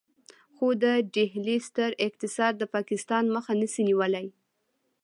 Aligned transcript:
خو 0.55 0.67
د 0.83 0.85
ډهلي 1.13 1.57
ستر 1.67 1.89
اقتصاد 2.07 2.53
د 2.57 2.63
پاکستان 2.75 3.23
مخه 3.35 3.53
نشي 3.61 3.81
نيولای. 3.89 4.27